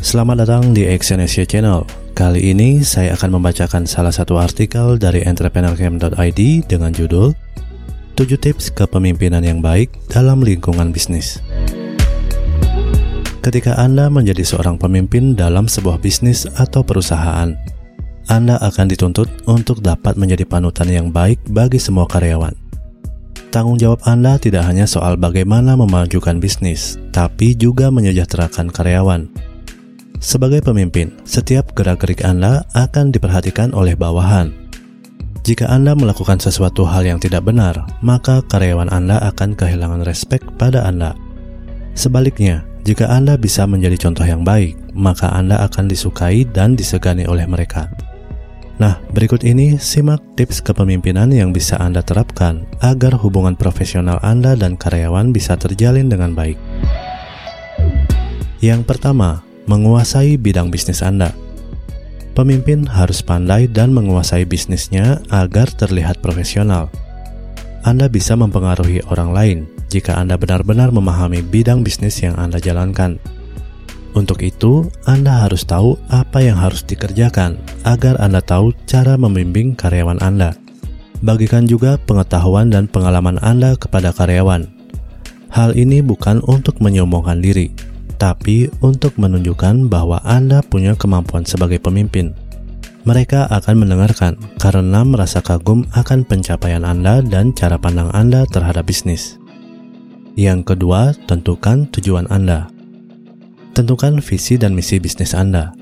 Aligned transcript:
Selamat 0.00 0.48
datang 0.48 0.72
di 0.72 0.88
Action 0.88 1.20
Asia 1.20 1.44
Channel. 1.44 1.84
Kali 2.16 2.56
ini 2.56 2.80
saya 2.80 3.12
akan 3.20 3.36
membacakan 3.36 3.84
salah 3.84 4.08
satu 4.08 4.40
artikel 4.40 4.96
dari 4.96 5.20
entrepreneurcamp.id 5.28 6.40
dengan 6.64 6.88
judul 6.88 7.36
7 8.16 8.24
tips 8.40 8.72
kepemimpinan 8.72 9.44
yang 9.44 9.60
baik 9.60 9.92
dalam 10.08 10.40
lingkungan 10.40 10.88
bisnis. 10.88 11.44
Ketika 13.44 13.76
Anda 13.76 14.08
menjadi 14.08 14.40
seorang 14.40 14.80
pemimpin 14.80 15.36
dalam 15.36 15.68
sebuah 15.68 16.00
bisnis 16.00 16.48
atau 16.48 16.80
perusahaan, 16.80 17.52
Anda 18.32 18.56
akan 18.56 18.88
dituntut 18.88 19.28
untuk 19.52 19.84
dapat 19.84 20.16
menjadi 20.16 20.48
panutan 20.48 20.88
yang 20.88 21.12
baik 21.12 21.44
bagi 21.52 21.76
semua 21.76 22.08
karyawan. 22.08 22.56
Tanggung 23.52 23.76
jawab 23.76 24.00
Anda 24.08 24.40
tidak 24.40 24.64
hanya 24.64 24.88
soal 24.88 25.20
bagaimana 25.20 25.76
memajukan 25.76 26.40
bisnis, 26.40 26.96
tapi 27.12 27.52
juga 27.52 27.92
menyejahterakan 27.92 28.72
karyawan 28.72 29.49
sebagai 30.20 30.60
pemimpin, 30.60 31.16
setiap 31.24 31.72
gerak-gerik 31.72 32.22
Anda 32.22 32.68
akan 32.76 33.10
diperhatikan 33.10 33.72
oleh 33.72 33.96
bawahan. 33.96 34.52
Jika 35.40 35.72
Anda 35.72 35.96
melakukan 35.96 36.36
sesuatu 36.36 36.84
hal 36.84 37.08
yang 37.08 37.18
tidak 37.18 37.48
benar, 37.48 37.88
maka 38.04 38.44
karyawan 38.44 38.92
Anda 38.92 39.18
akan 39.32 39.56
kehilangan 39.56 40.04
respek 40.04 40.44
pada 40.60 40.84
Anda. 40.84 41.16
Sebaliknya, 41.96 42.62
jika 42.84 43.08
Anda 43.08 43.40
bisa 43.40 43.64
menjadi 43.64 43.96
contoh 43.96 44.28
yang 44.28 44.44
baik, 44.44 44.76
maka 44.92 45.32
Anda 45.32 45.64
akan 45.64 45.88
disukai 45.88 46.44
dan 46.44 46.76
disegani 46.76 47.24
oleh 47.24 47.48
mereka. 47.48 47.88
Nah, 48.80 48.96
berikut 49.12 49.44
ini 49.44 49.76
simak 49.76 50.24
tips 50.40 50.64
kepemimpinan 50.64 51.28
yang 51.32 51.52
bisa 51.52 51.76
Anda 51.76 52.00
terapkan 52.00 52.64
agar 52.80 53.16
hubungan 53.20 53.52
profesional 53.52 54.16
Anda 54.24 54.56
dan 54.56 54.80
karyawan 54.80 55.36
bisa 55.36 55.56
terjalin 55.60 56.08
dengan 56.08 56.32
baik. 56.32 56.56
Yang 58.64 58.88
pertama, 58.88 59.44
menguasai 59.70 60.34
bidang 60.34 60.74
bisnis 60.74 60.98
Anda. 60.98 61.30
Pemimpin 62.34 62.90
harus 62.90 63.22
pandai 63.22 63.70
dan 63.70 63.94
menguasai 63.94 64.42
bisnisnya 64.42 65.22
agar 65.30 65.70
terlihat 65.70 66.18
profesional. 66.18 66.90
Anda 67.86 68.10
bisa 68.10 68.34
mempengaruhi 68.34 69.06
orang 69.06 69.30
lain 69.30 69.58
jika 69.86 70.18
Anda 70.18 70.34
benar-benar 70.34 70.90
memahami 70.90 71.46
bidang 71.46 71.86
bisnis 71.86 72.18
yang 72.18 72.34
Anda 72.34 72.58
jalankan. 72.58 73.22
Untuk 74.10 74.42
itu, 74.42 74.90
Anda 75.06 75.46
harus 75.46 75.62
tahu 75.62 75.94
apa 76.10 76.42
yang 76.42 76.58
harus 76.58 76.82
dikerjakan 76.82 77.54
agar 77.86 78.18
Anda 78.18 78.42
tahu 78.42 78.74
cara 78.90 79.14
membimbing 79.14 79.78
karyawan 79.78 80.18
Anda. 80.18 80.58
Bagikan 81.22 81.70
juga 81.70 81.94
pengetahuan 82.10 82.74
dan 82.74 82.90
pengalaman 82.90 83.38
Anda 83.38 83.78
kepada 83.78 84.10
karyawan. 84.10 84.66
Hal 85.54 85.78
ini 85.78 86.02
bukan 86.02 86.42
untuk 86.46 86.82
menyombongkan 86.82 87.38
diri, 87.38 87.70
tapi 88.20 88.68
untuk 88.84 89.16
menunjukkan 89.16 89.88
bahwa 89.88 90.20
Anda 90.28 90.60
punya 90.60 90.92
kemampuan 90.92 91.48
sebagai 91.48 91.80
pemimpin. 91.80 92.36
Mereka 93.08 93.48
akan 93.48 93.80
mendengarkan 93.80 94.36
karena 94.60 95.00
merasa 95.08 95.40
kagum 95.40 95.88
akan 95.96 96.28
pencapaian 96.28 96.84
Anda 96.84 97.24
dan 97.24 97.56
cara 97.56 97.80
pandang 97.80 98.12
Anda 98.12 98.44
terhadap 98.44 98.84
bisnis. 98.84 99.40
Yang 100.36 100.76
kedua, 100.76 101.16
tentukan 101.24 101.88
tujuan 101.96 102.28
Anda. 102.28 102.68
Tentukan 103.72 104.20
visi 104.20 104.60
dan 104.60 104.76
misi 104.76 105.00
bisnis 105.00 105.32
Anda. 105.32 105.72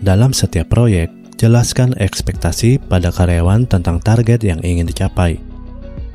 Dalam 0.00 0.32
setiap 0.32 0.72
proyek, 0.72 1.12
jelaskan 1.36 1.92
ekspektasi 2.00 2.80
pada 2.88 3.12
karyawan 3.12 3.68
tentang 3.68 4.00
target 4.00 4.40
yang 4.40 4.64
ingin 4.64 4.88
dicapai. 4.88 5.36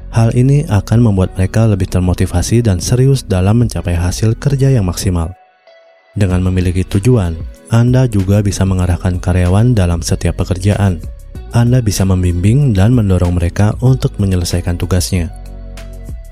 Hal 0.09 0.33
ini 0.33 0.65
akan 0.65 1.05
membuat 1.05 1.37
mereka 1.37 1.69
lebih 1.69 1.85
termotivasi 1.85 2.65
dan 2.65 2.81
serius 2.81 3.21
dalam 3.21 3.61
mencapai 3.61 3.93
hasil 3.93 4.33
kerja 4.41 4.73
yang 4.73 4.89
maksimal. 4.89 5.36
Dengan 6.17 6.41
memiliki 6.41 6.81
tujuan, 6.81 7.37
Anda 7.69 8.09
juga 8.09 8.41
bisa 8.41 8.65
mengarahkan 8.65 9.21
karyawan 9.21 9.77
dalam 9.77 10.01
setiap 10.01 10.41
pekerjaan. 10.41 10.97
Anda 11.53 11.77
bisa 11.77 12.09
membimbing 12.09 12.73
dan 12.73 12.97
mendorong 12.97 13.37
mereka 13.37 13.77
untuk 13.85 14.17
menyelesaikan 14.17 14.81
tugasnya. 14.81 15.29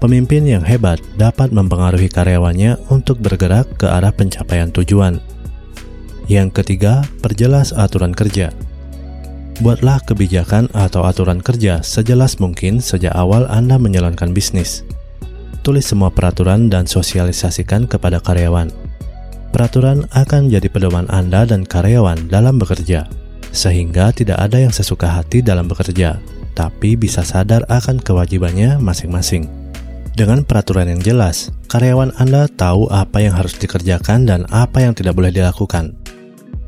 Pemimpin 0.02 0.44
yang 0.50 0.66
hebat 0.66 0.98
dapat 1.22 1.54
mempengaruhi 1.54 2.10
karyawannya 2.10 2.82
untuk 2.90 3.22
bergerak 3.22 3.78
ke 3.78 3.86
arah 3.86 4.10
pencapaian 4.10 4.74
tujuan. 4.74 5.22
Yang 6.26 6.62
ketiga, 6.62 7.06
perjelas 7.22 7.70
aturan 7.70 8.18
kerja. 8.18 8.50
Buatlah 9.62 10.02
kebijakan 10.02 10.68
atau 10.74 11.06
aturan 11.06 11.46
kerja 11.46 11.86
sejelas 11.86 12.42
mungkin 12.42 12.82
sejak 12.82 13.14
awal 13.14 13.46
Anda 13.48 13.78
menjalankan 13.78 14.34
bisnis. 14.34 14.82
Tulis 15.62 15.86
semua 15.86 16.10
peraturan 16.10 16.74
dan 16.74 16.90
sosialisasikan 16.90 17.86
kepada 17.86 18.20
karyawan 18.20 18.85
Peraturan 19.56 20.04
akan 20.12 20.52
jadi 20.52 20.68
pedoman 20.68 21.08
Anda 21.08 21.48
dan 21.48 21.64
karyawan 21.64 22.28
dalam 22.28 22.60
bekerja, 22.60 23.08
sehingga 23.56 24.12
tidak 24.12 24.36
ada 24.36 24.60
yang 24.60 24.76
sesuka 24.76 25.08
hati 25.08 25.40
dalam 25.40 25.72
bekerja, 25.72 26.20
tapi 26.52 27.00
bisa 27.00 27.24
sadar 27.24 27.64
akan 27.72 28.04
kewajibannya 28.04 28.76
masing-masing. 28.84 29.48
Dengan 30.12 30.44
peraturan 30.44 30.92
yang 30.92 31.00
jelas, 31.00 31.56
karyawan 31.72 32.12
Anda 32.20 32.52
tahu 32.52 32.92
apa 32.92 33.24
yang 33.24 33.32
harus 33.32 33.56
dikerjakan 33.56 34.28
dan 34.28 34.44
apa 34.52 34.84
yang 34.84 34.92
tidak 34.92 35.16
boleh 35.16 35.32
dilakukan. 35.32 35.96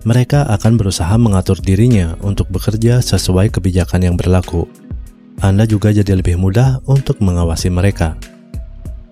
Mereka 0.08 0.48
akan 0.48 0.80
berusaha 0.80 1.12
mengatur 1.20 1.60
dirinya 1.60 2.16
untuk 2.24 2.48
bekerja 2.48 3.04
sesuai 3.04 3.52
kebijakan 3.52 4.08
yang 4.08 4.16
berlaku. 4.16 4.64
Anda 5.44 5.68
juga 5.68 5.92
jadi 5.92 6.16
lebih 6.16 6.40
mudah 6.40 6.80
untuk 6.88 7.20
mengawasi 7.20 7.68
mereka. 7.68 8.16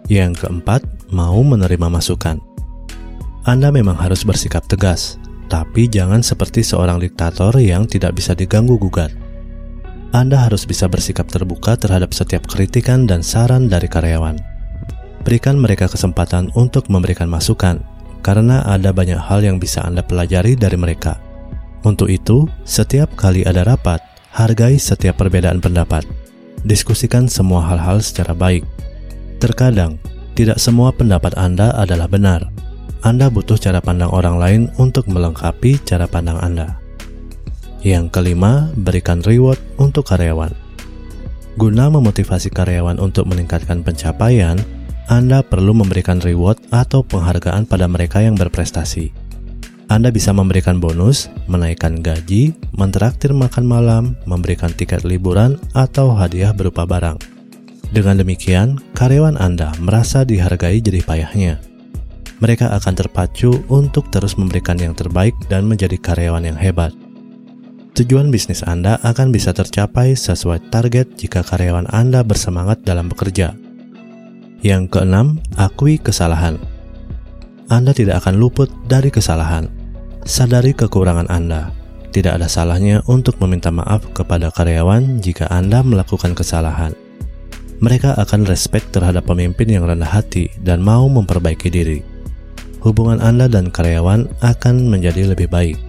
Yang 0.08 0.48
keempat, 0.48 0.80
mau 1.12 1.44
menerima 1.44 1.92
masukan. 1.92 2.55
Anda 3.46 3.70
memang 3.70 3.94
harus 4.02 4.26
bersikap 4.26 4.66
tegas, 4.66 5.22
tapi 5.54 5.86
jangan 5.86 6.26
seperti 6.26 6.66
seorang 6.66 6.98
diktator 6.98 7.54
yang 7.62 7.86
tidak 7.86 8.18
bisa 8.18 8.34
diganggu-gugat. 8.34 9.14
Anda 10.18 10.50
harus 10.50 10.66
bisa 10.66 10.90
bersikap 10.90 11.30
terbuka 11.30 11.78
terhadap 11.78 12.10
setiap 12.10 12.50
kritikan 12.50 13.06
dan 13.06 13.22
saran 13.22 13.70
dari 13.70 13.86
karyawan. 13.86 14.42
Berikan 15.22 15.62
mereka 15.62 15.86
kesempatan 15.86 16.50
untuk 16.58 16.90
memberikan 16.90 17.30
masukan, 17.30 17.86
karena 18.26 18.66
ada 18.66 18.90
banyak 18.90 19.22
hal 19.22 19.46
yang 19.46 19.62
bisa 19.62 19.86
Anda 19.86 20.02
pelajari 20.02 20.58
dari 20.58 20.82
mereka. 20.82 21.22
Untuk 21.86 22.10
itu, 22.10 22.50
setiap 22.66 23.14
kali 23.14 23.46
ada 23.46 23.62
rapat, 23.62 24.02
hargai 24.34 24.82
setiap 24.82 25.22
perbedaan 25.22 25.62
pendapat. 25.62 26.02
Diskusikan 26.66 27.30
semua 27.30 27.62
hal-hal 27.62 28.02
secara 28.02 28.34
baik. 28.34 28.66
Terkadang, 29.38 30.02
tidak 30.34 30.58
semua 30.58 30.90
pendapat 30.90 31.38
Anda 31.38 31.78
adalah 31.78 32.10
benar, 32.10 32.50
anda 33.06 33.30
butuh 33.30 33.62
cara 33.62 33.86
pandang 33.86 34.10
orang 34.10 34.42
lain 34.42 34.62
untuk 34.82 35.06
melengkapi 35.06 35.78
cara 35.86 36.10
pandang 36.10 36.42
Anda. 36.42 36.82
Yang 37.86 38.10
kelima, 38.18 38.74
berikan 38.74 39.22
reward 39.22 39.62
untuk 39.78 40.10
karyawan. 40.10 40.50
Guna 41.54 41.94
memotivasi 41.94 42.50
karyawan 42.50 42.98
untuk 42.98 43.30
meningkatkan 43.30 43.86
pencapaian, 43.86 44.58
Anda 45.06 45.46
perlu 45.46 45.78
memberikan 45.78 46.18
reward 46.18 46.58
atau 46.74 47.06
penghargaan 47.06 47.70
pada 47.70 47.86
mereka 47.86 48.26
yang 48.26 48.34
berprestasi. 48.34 49.14
Anda 49.86 50.10
bisa 50.10 50.34
memberikan 50.34 50.82
bonus, 50.82 51.30
menaikkan 51.46 52.02
gaji, 52.02 52.58
mentraktir 52.74 53.38
makan 53.38 53.70
malam, 53.70 54.04
memberikan 54.26 54.74
tiket 54.74 55.06
liburan, 55.06 55.62
atau 55.78 56.10
hadiah 56.18 56.58
berupa 56.58 56.90
barang. 56.90 57.22
Dengan 57.94 58.18
demikian, 58.18 58.82
karyawan 58.98 59.38
Anda 59.38 59.78
merasa 59.78 60.26
dihargai 60.26 60.82
jerih 60.82 61.06
payahnya 61.06 61.75
mereka 62.46 62.70
akan 62.78 62.94
terpacu 62.94 63.66
untuk 63.74 64.14
terus 64.14 64.38
memberikan 64.38 64.78
yang 64.78 64.94
terbaik 64.94 65.34
dan 65.50 65.66
menjadi 65.66 65.98
karyawan 65.98 66.46
yang 66.46 66.54
hebat. 66.54 66.94
Tujuan 67.98 68.30
bisnis 68.30 68.62
Anda 68.62 69.02
akan 69.02 69.34
bisa 69.34 69.50
tercapai 69.50 70.14
sesuai 70.14 70.70
target 70.70 71.18
jika 71.18 71.42
karyawan 71.42 71.90
Anda 71.90 72.22
bersemangat 72.22 72.86
dalam 72.86 73.10
bekerja. 73.10 73.58
Yang 74.62 74.94
keenam, 74.94 75.42
akui 75.58 75.98
kesalahan. 75.98 76.62
Anda 77.66 77.98
tidak 77.98 78.22
akan 78.22 78.38
luput 78.38 78.70
dari 78.86 79.10
kesalahan. 79.10 79.66
Sadari 80.22 80.78
kekurangan 80.78 81.26
Anda. 81.34 81.74
Tidak 82.14 82.30
ada 82.30 82.46
salahnya 82.46 83.02
untuk 83.10 83.42
meminta 83.42 83.74
maaf 83.74 84.06
kepada 84.14 84.54
karyawan 84.54 85.18
jika 85.18 85.50
Anda 85.50 85.82
melakukan 85.82 86.38
kesalahan. 86.38 86.94
Mereka 87.82 88.22
akan 88.22 88.46
respect 88.46 88.94
terhadap 88.94 89.26
pemimpin 89.26 89.66
yang 89.66 89.90
rendah 89.90 90.14
hati 90.14 90.54
dan 90.62 90.86
mau 90.86 91.10
memperbaiki 91.10 91.74
diri 91.74 92.15
hubungan 92.86 93.18
Anda 93.18 93.50
dan 93.50 93.74
karyawan 93.74 94.30
akan 94.46 94.76
menjadi 94.94 95.34
lebih 95.34 95.50
baik. 95.50 95.82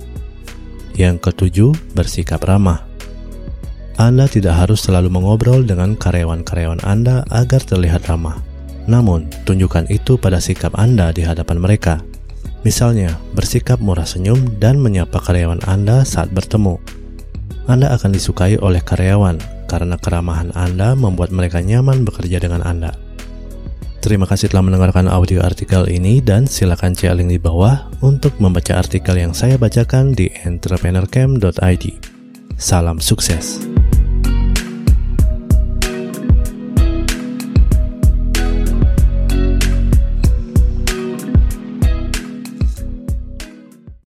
Yang 0.97 1.29
ketujuh, 1.29 1.71
bersikap 1.93 2.41
ramah. 2.49 2.89
Anda 4.01 4.25
tidak 4.25 4.57
harus 4.57 4.81
selalu 4.81 5.13
mengobrol 5.13 5.61
dengan 5.61 5.93
karyawan-karyawan 5.93 6.81
Anda 6.89 7.29
agar 7.29 7.61
terlihat 7.61 8.09
ramah. 8.09 8.41
Namun, 8.89 9.29
tunjukkan 9.45 9.93
itu 9.93 10.17
pada 10.17 10.41
sikap 10.41 10.73
Anda 10.81 11.13
di 11.13 11.21
hadapan 11.21 11.61
mereka. 11.61 12.01
Misalnya, 12.65 13.21
bersikap 13.37 13.77
murah 13.77 14.09
senyum 14.09 14.57
dan 14.57 14.81
menyapa 14.81 15.21
karyawan 15.21 15.61
Anda 15.69 16.01
saat 16.01 16.33
bertemu. 16.33 16.81
Anda 17.69 17.93
akan 17.93 18.17
disukai 18.17 18.57
oleh 18.57 18.81
karyawan 18.81 19.37
karena 19.69 20.01
keramahan 20.01 20.55
Anda 20.57 20.97
membuat 20.97 21.35
mereka 21.35 21.61
nyaman 21.61 22.09
bekerja 22.09 22.41
dengan 22.41 22.65
Anda. 22.65 23.06
Terima 24.07 24.23
kasih 24.23 24.55
telah 24.55 24.63
mendengarkan 24.63 25.11
audio 25.11 25.43
artikel 25.43 25.83
ini 25.91 26.23
dan 26.23 26.47
silakan 26.47 26.95
cek 26.95 27.11
link 27.19 27.27
di 27.27 27.43
bawah 27.43 27.91
untuk 28.07 28.39
membaca 28.39 28.79
artikel 28.79 29.19
yang 29.19 29.35
saya 29.35 29.59
bacakan 29.59 30.15
di 30.15 30.31
entrepreneurcamp.id. 30.47 31.85
Salam 32.55 33.03
sukses. 33.03 33.76